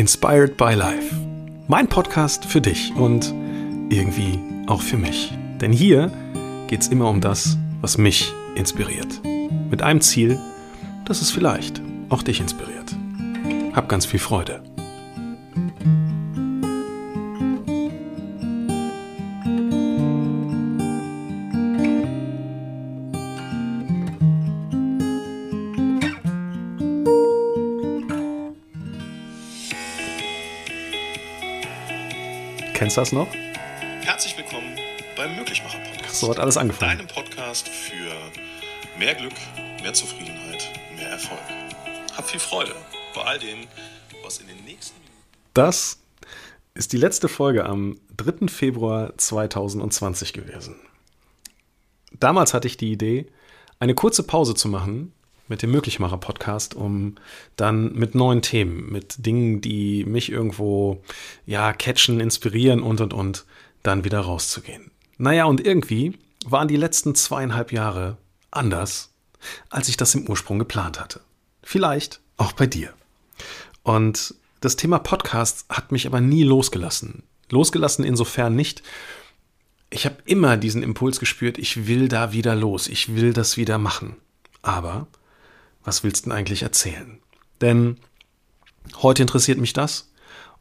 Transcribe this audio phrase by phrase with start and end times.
[0.00, 1.14] Inspired by Life.
[1.68, 3.34] Mein Podcast für dich und
[3.90, 5.30] irgendwie auch für mich.
[5.60, 6.10] Denn hier
[6.68, 9.20] geht es immer um das, was mich inspiriert.
[9.70, 10.38] Mit einem Ziel,
[11.04, 12.96] dass es vielleicht auch dich inspiriert.
[13.74, 14.62] Hab ganz viel Freude.
[32.80, 33.28] Kennst du das noch?
[34.00, 34.74] Herzlich willkommen
[35.14, 36.18] beim Möglichmacher Podcast.
[36.18, 36.96] So hat alles angefangen.
[36.96, 38.10] Deinem Podcast für
[38.98, 39.34] mehr Glück,
[39.82, 40.66] mehr Zufriedenheit,
[40.96, 41.42] mehr Erfolg.
[42.16, 42.74] Hab viel Freude
[43.14, 43.66] bei all dem,
[44.24, 45.22] was in den nächsten Minuten.
[45.52, 46.00] Das
[46.72, 48.48] ist die letzte Folge am 3.
[48.48, 50.76] Februar 2020 gewesen.
[52.18, 53.26] Damals hatte ich die Idee,
[53.78, 55.12] eine kurze Pause zu machen
[55.50, 57.16] mit dem Möglichmacher-Podcast, um
[57.56, 61.02] dann mit neuen Themen, mit Dingen, die mich irgendwo
[61.44, 63.44] ja catchen, inspirieren und und und,
[63.82, 64.90] dann wieder rauszugehen.
[65.18, 68.16] Naja, und irgendwie waren die letzten zweieinhalb Jahre
[68.50, 69.12] anders,
[69.68, 71.20] als ich das im Ursprung geplant hatte.
[71.62, 72.94] Vielleicht auch bei dir.
[73.82, 77.24] Und das Thema Podcast hat mich aber nie losgelassen.
[77.50, 78.82] Losgelassen insofern nicht.
[79.90, 83.78] Ich habe immer diesen Impuls gespürt, ich will da wieder los, ich will das wieder
[83.78, 84.16] machen.
[84.62, 85.08] Aber
[85.84, 87.18] was willst du denn eigentlich erzählen?
[87.60, 87.98] Denn
[89.02, 90.10] heute interessiert mich das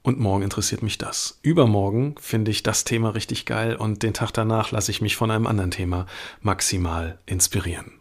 [0.02, 1.40] und morgen interessiert mich das.
[1.42, 5.32] Übermorgen finde ich das Thema richtig geil und den Tag danach lasse ich mich von
[5.32, 6.06] einem anderen Thema
[6.42, 7.92] maximal inspirieren.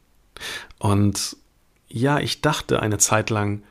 [0.79, 1.37] Und
[1.89, 3.63] ja, ich dachte eine Zeit lang,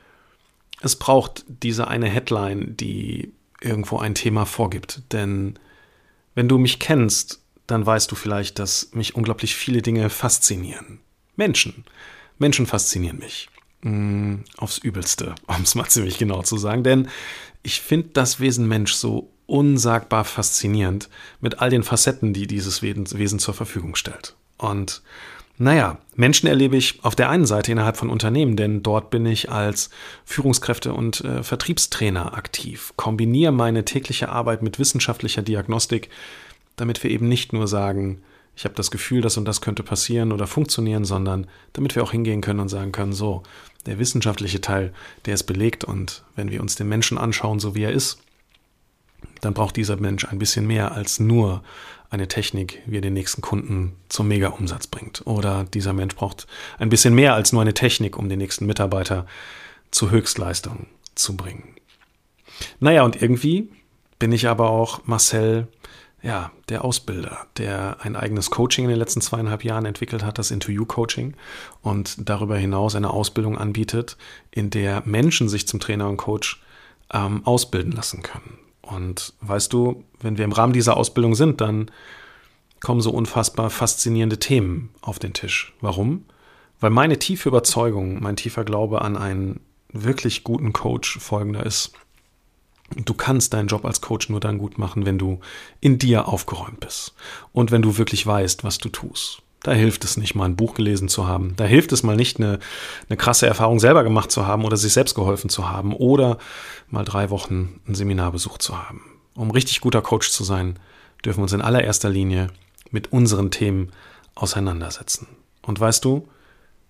[0.82, 5.02] es braucht diese eine Headline, die irgendwo ein Thema vorgibt.
[5.12, 5.58] Denn
[6.36, 11.00] wenn du mich kennst, dann weißt du vielleicht, dass mich unglaublich viele Dinge faszinieren.
[11.36, 11.86] Menschen.
[12.38, 13.50] Menschen faszinieren mich.
[13.82, 16.84] Mm, aufs Übelste, um es mal ziemlich genau zu sagen.
[16.84, 17.08] Denn
[17.64, 23.40] ich finde das Wesen Mensch so unsagbar faszinierend mit all den Facetten, die dieses Wesen
[23.40, 24.36] zur Verfügung stellt.
[24.58, 25.02] Und
[25.60, 29.50] naja, Menschen erlebe ich auf der einen Seite innerhalb von Unternehmen, denn dort bin ich
[29.50, 29.90] als
[30.24, 36.10] Führungskräfte- und äh, Vertriebstrainer aktiv, kombiniere meine tägliche Arbeit mit wissenschaftlicher Diagnostik,
[36.76, 38.22] damit wir eben nicht nur sagen,
[38.58, 42.12] ich habe das Gefühl, das und das könnte passieren oder funktionieren, sondern damit wir auch
[42.12, 43.44] hingehen können und sagen können, so,
[43.86, 44.94] der wissenschaftliche Teil,
[45.26, 48.20] der ist belegt und wenn wir uns den Menschen anschauen, so wie er ist,
[49.42, 51.64] dann braucht dieser Mensch ein bisschen mehr als nur
[52.10, 55.26] eine Technik, wie er den nächsten Kunden zum Mega-Umsatz bringt.
[55.28, 56.48] Oder dieser Mensch braucht
[56.80, 59.28] ein bisschen mehr als nur eine Technik, um den nächsten Mitarbeiter
[59.92, 61.76] zur Höchstleistung zu bringen.
[62.80, 63.70] Naja, und irgendwie
[64.18, 65.68] bin ich aber auch Marcel
[66.22, 70.52] ja, der Ausbilder, der ein eigenes Coaching in den letzten zweieinhalb Jahren entwickelt hat, das
[70.52, 71.36] Into You Coaching,
[71.82, 74.18] und darüber hinaus eine Ausbildung anbietet,
[74.52, 76.62] in der Menschen sich zum Trainer und Coach
[77.14, 78.58] ähm, ausbilden lassen können.
[78.82, 81.92] Und weißt du, wenn wir im Rahmen dieser Ausbildung sind, dann
[82.80, 85.74] kommen so unfassbar faszinierende Themen auf den Tisch.
[85.82, 86.26] Warum?
[86.80, 89.60] Weil meine tiefe Überzeugung, mein tiefer Glaube an einen
[89.92, 91.94] wirklich guten Coach folgender ist.
[92.96, 95.40] Du kannst deinen Job als Coach nur dann gut machen, wenn du
[95.82, 97.14] in dir aufgeräumt bist
[97.52, 99.42] und wenn du wirklich weißt, was du tust.
[99.64, 101.54] Da hilft es nicht, mal ein Buch gelesen zu haben.
[101.58, 102.60] Da hilft es mal nicht, eine,
[103.10, 106.38] eine krasse Erfahrung selber gemacht zu haben oder sich selbst geholfen zu haben oder
[106.90, 109.02] mal drei Wochen ein Seminar besucht zu haben.
[109.34, 110.80] Um richtig guter Coach zu sein,
[111.26, 112.48] dürfen wir uns in allererster Linie
[112.92, 113.92] mit unseren Themen
[114.36, 115.28] auseinandersetzen.
[115.64, 116.28] Und weißt du,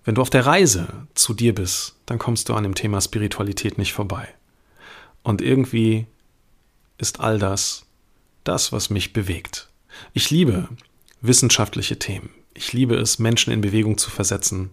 [0.04, 3.78] wenn du auf der Reise zu dir bist, dann kommst du an dem Thema Spiritualität
[3.78, 4.28] nicht vorbei.
[5.28, 6.06] Und irgendwie
[6.98, 7.86] ist all das
[8.46, 9.68] das, was mich bewegt.
[10.14, 10.70] Ich liebe
[11.20, 12.30] wissenschaftliche Themen.
[12.54, 14.70] Ich liebe es, Menschen in Bewegung zu versetzen.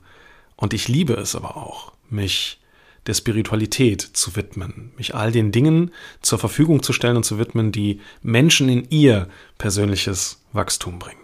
[0.55, 2.61] Und ich liebe es aber auch, mich
[3.07, 5.91] der Spiritualität zu widmen, mich all den Dingen
[6.23, 9.29] zur Verfügung zu stellen und zu widmen, die Menschen in ihr
[9.59, 11.19] persönliches Wachstum bringen.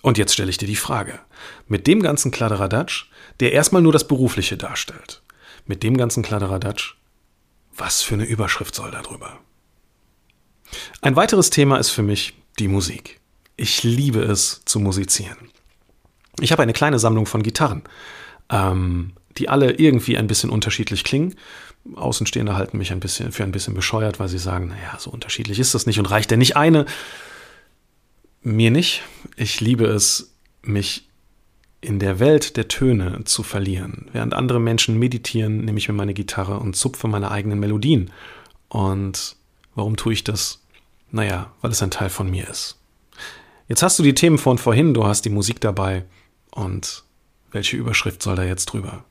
[0.00, 1.20] Und jetzt stelle ich dir die Frage,
[1.68, 3.04] mit dem ganzen Kladderadatsch,
[3.40, 5.20] der erstmal nur das Berufliche darstellt,
[5.66, 6.96] mit dem ganzen Kladderadatsch,
[7.76, 9.38] was für eine Überschrift soll da drüber?
[11.00, 13.20] Ein weiteres Thema ist für mich die Musik.
[13.56, 15.36] Ich liebe es zu musizieren.
[16.40, 17.82] Ich habe eine kleine Sammlung von Gitarren,
[18.50, 21.36] ähm, die alle irgendwie ein bisschen unterschiedlich klingen.
[21.94, 25.58] Außenstehende halten mich ein bisschen für ein bisschen bescheuert, weil sie sagen, naja, so unterschiedlich
[25.58, 26.86] ist das nicht und reicht denn nicht eine?
[28.42, 29.02] Mir nicht.
[29.36, 31.08] Ich liebe es, mich
[31.84, 34.08] in der Welt der Töne zu verlieren.
[34.12, 38.10] Während andere Menschen meditieren, nehme ich mir meine Gitarre und zupfe meine eigenen Melodien.
[38.68, 39.36] Und
[39.74, 40.62] warum tue ich das?
[41.10, 42.78] Naja, weil es ein Teil von mir ist.
[43.68, 46.04] Jetzt hast du die Themen von vorhin, du hast die Musik dabei.
[46.50, 47.04] Und
[47.52, 49.04] welche Überschrift soll da jetzt drüber?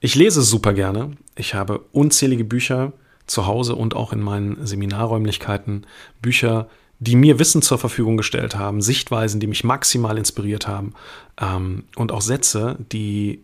[0.00, 1.16] Ich lese super gerne.
[1.36, 2.92] Ich habe unzählige Bücher
[3.26, 5.86] zu Hause und auch in meinen Seminarräumlichkeiten.
[6.22, 10.94] Bücher, die mir Wissen zur Verfügung gestellt haben, Sichtweisen, die mich maximal inspiriert haben
[11.40, 13.40] ähm, und auch Sätze, die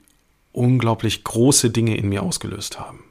[0.53, 3.05] unglaublich große Dinge in mir ausgelöst haben.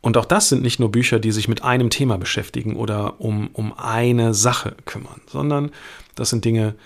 [0.00, 3.48] Und auch das sind nicht nur Bücher, die sich mit einem Thema beschäftigen oder um,
[3.52, 5.72] um eine Sache kümmern, sondern
[6.14, 6.76] das sind Dinge,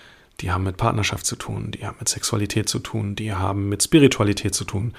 [0.41, 3.83] die haben mit Partnerschaft zu tun, die haben mit Sexualität zu tun, die haben mit
[3.83, 4.93] Spiritualität zu tun,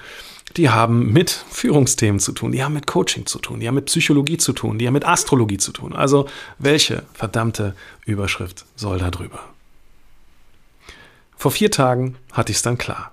[0.55, 3.85] die haben mit Führungsthemen zu tun, die haben mit Coaching zu tun, die haben mit
[3.85, 5.93] Psychologie zu tun, die haben mit Astrologie zu tun.
[5.93, 6.27] Also
[6.59, 7.75] welche verdammte
[8.05, 9.39] Überschrift soll da drüber?
[11.35, 13.11] Vor vier Tagen hatte ich es dann klar.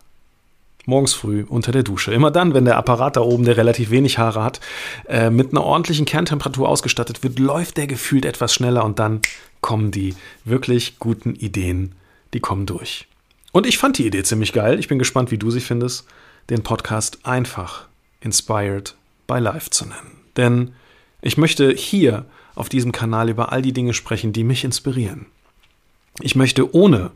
[0.86, 2.12] Morgens früh unter der Dusche.
[2.12, 4.60] Immer dann, wenn der Apparat da oben, der relativ wenig Haare hat,
[5.08, 9.20] äh, mit einer ordentlichen Kerntemperatur ausgestattet wird, läuft der gefühlt etwas schneller und dann
[9.60, 11.94] kommen die wirklich guten Ideen,
[12.34, 13.06] die kommen durch.
[13.52, 14.78] Und ich fand die Idee ziemlich geil.
[14.78, 16.06] Ich bin gespannt, wie du sie findest,
[16.50, 17.86] den Podcast einfach
[18.20, 18.94] Inspired
[19.26, 20.20] by Life zu nennen.
[20.36, 20.74] Denn
[21.20, 25.26] ich möchte hier auf diesem Kanal über all die Dinge sprechen, die mich inspirieren.
[26.20, 27.10] Ich möchte ohne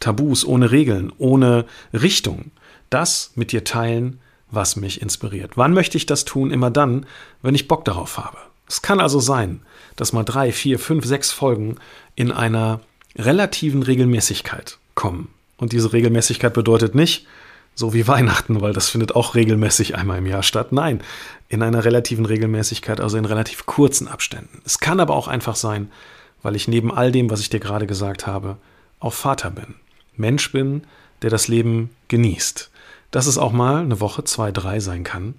[0.00, 2.50] Tabus, ohne Regeln, ohne Richtung
[2.90, 4.20] das mit dir teilen,
[4.50, 5.56] was mich inspiriert.
[5.56, 6.50] Wann möchte ich das tun?
[6.50, 7.06] Immer dann,
[7.42, 8.38] wenn ich Bock darauf habe.
[8.68, 9.60] Es kann also sein,
[9.96, 11.76] dass mal drei, vier, fünf, sechs Folgen
[12.14, 12.80] in einer
[13.16, 15.28] relativen Regelmäßigkeit kommen.
[15.56, 17.26] Und diese Regelmäßigkeit bedeutet nicht,
[17.74, 20.72] so wie Weihnachten, weil das findet auch regelmäßig einmal im Jahr statt.
[20.72, 21.02] Nein,
[21.48, 24.62] in einer relativen Regelmäßigkeit, also in relativ kurzen Abständen.
[24.64, 25.90] Es kann aber auch einfach sein,
[26.42, 28.56] weil ich neben all dem, was ich dir gerade gesagt habe,
[29.00, 29.74] auch Vater bin.
[30.16, 30.84] Mensch bin,
[31.22, 32.70] der das Leben genießt
[33.10, 35.34] dass es auch mal eine Woche, zwei, drei sein kann,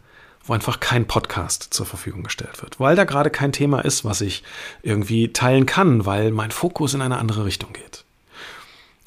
[0.48, 4.22] wo einfach kein Podcast zur Verfügung gestellt wird, weil da gerade kein Thema ist, was
[4.22, 4.44] ich
[4.82, 8.06] irgendwie teilen kann, weil mein Fokus in eine andere Richtung geht.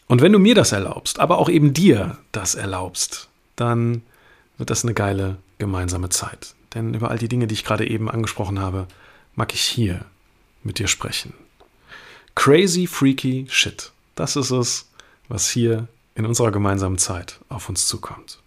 [0.06, 4.02] Und wenn du mir das erlaubst, aber auch eben dir das erlaubst, dann
[4.58, 6.54] wird das eine geile gemeinsame Zeit.
[6.74, 8.86] Denn über all die Dinge, die ich gerade eben angesprochen habe,
[9.34, 10.04] mag ich hier
[10.62, 11.32] mit dir sprechen.
[12.34, 13.92] Crazy, freaky shit.
[14.14, 14.88] Das ist es,
[15.28, 18.38] was hier in unserer gemeinsamen Zeit auf uns zukommt.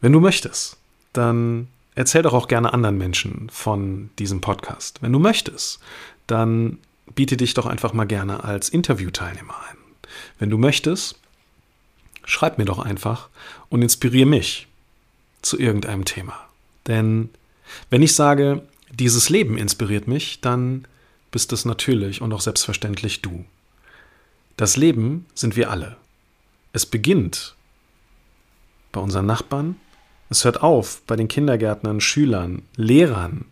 [0.00, 0.76] Wenn du möchtest,
[1.12, 5.02] dann erzähl doch auch gerne anderen Menschen von diesem Podcast.
[5.02, 5.80] Wenn du möchtest,
[6.26, 6.78] dann
[7.14, 9.76] biete dich doch einfach mal gerne als Interviewteilnehmer ein.
[10.38, 11.18] Wenn du möchtest,
[12.24, 13.28] schreib mir doch einfach
[13.68, 14.68] und inspiriere mich
[15.42, 16.38] zu irgendeinem Thema.
[16.86, 17.30] Denn
[17.90, 18.62] wenn ich sage,
[18.92, 20.86] dieses Leben inspiriert mich, dann
[21.30, 23.44] bist es natürlich und auch selbstverständlich du.
[24.56, 25.96] Das Leben sind wir alle.
[26.72, 27.54] Es beginnt
[28.92, 29.76] bei unseren Nachbarn,
[30.30, 33.46] es hört auf bei den Kindergärtnern, Schülern, Lehrern.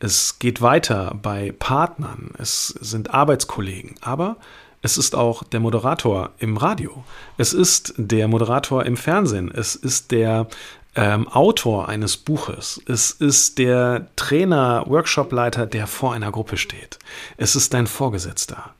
[0.00, 2.30] Es geht weiter bei Partnern.
[2.38, 3.94] Es sind Arbeitskollegen.
[4.00, 4.36] Aber
[4.82, 7.04] es ist auch der Moderator im Radio.
[7.36, 9.50] Es ist der Moderator im Fernsehen.
[9.52, 10.46] Es ist der
[10.94, 12.80] ähm, Autor eines Buches.
[12.86, 16.98] Es ist der Trainer, Workshopleiter, der vor einer Gruppe steht.
[17.36, 18.74] Es ist dein Vorgesetzter.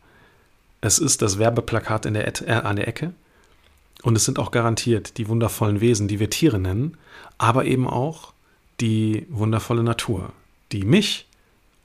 [0.81, 3.13] Es ist das Werbeplakat der, äh, an der Ecke.
[4.03, 6.97] Und es sind auch garantiert die wundervollen Wesen, die wir Tiere nennen,
[7.37, 8.33] aber eben auch
[8.81, 10.33] die wundervolle Natur,
[10.73, 11.27] die mich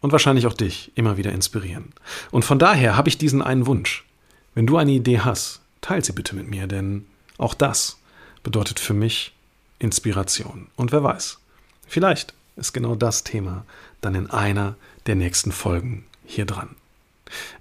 [0.02, 1.94] und wahrscheinlich auch dich immer wieder inspirieren.
[2.30, 4.06] Und von daher habe ich diesen einen Wunsch.
[4.54, 7.06] Wenn du eine Idee hast, teile sie bitte mit mir, denn
[7.38, 7.98] auch das
[8.44, 9.34] bedeutet für mich
[9.80, 10.68] Inspiration.
[10.76, 11.40] Und wer weiß,
[11.88, 13.66] vielleicht ist genau das Thema
[14.02, 14.76] dann in einer
[15.08, 16.76] der nächsten Folgen hier dran.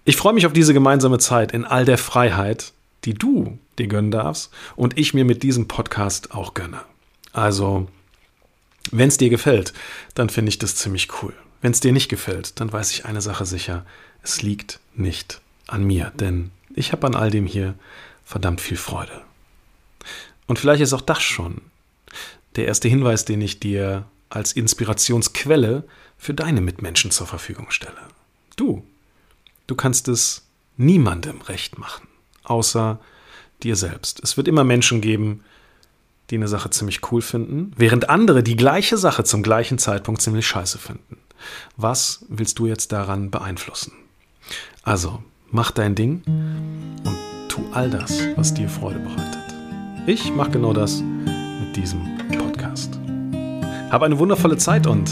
[0.04, 2.73] Ich freue mich auf diese gemeinsame Zeit in all der Freiheit,
[3.04, 6.82] die du dir gönnen darfst und ich mir mit diesem Podcast auch gönne.
[7.32, 7.88] Also,
[8.90, 9.73] wenn es dir gefällt,
[10.14, 11.35] dann finde ich das ziemlich cool.
[11.61, 13.87] Wenn es dir nicht gefällt, dann weiß ich eine Sache sicher,
[14.23, 17.75] es liegt nicht an mir, denn ich habe an all dem hier
[18.25, 19.23] verdammt viel Freude.
[20.47, 21.61] Und vielleicht ist auch das schon
[22.56, 25.85] der erste Hinweis, den ich dir als Inspirationsquelle
[26.18, 27.97] für deine Mitmenschen zur Verfügung stelle.
[28.56, 28.85] Du,
[29.66, 32.06] du kannst es niemandem recht machen
[32.44, 32.99] außer
[33.62, 34.20] dir selbst.
[34.22, 35.42] Es wird immer Menschen geben,
[36.30, 40.46] die eine Sache ziemlich cool finden, während andere die gleiche Sache zum gleichen Zeitpunkt ziemlich
[40.46, 41.18] scheiße finden.
[41.76, 43.92] Was willst du jetzt daran beeinflussen?
[44.82, 46.22] Also, mach dein Ding
[47.04, 47.16] und
[47.49, 49.38] tu all das, was dir Freude bereitet.
[50.06, 52.00] Ich mache genau das mit diesem
[52.38, 52.99] Podcast.
[53.90, 55.11] Hab eine wundervolle Zeit und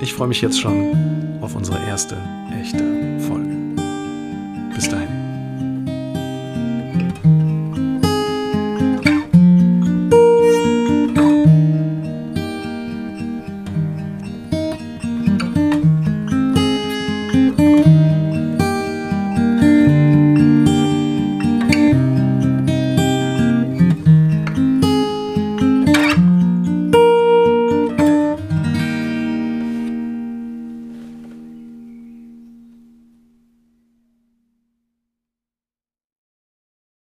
[0.00, 2.16] ich freue mich jetzt schon auf unsere erste
[2.60, 2.82] echte
[3.20, 3.54] Folge.
[4.74, 5.15] Bis dahin.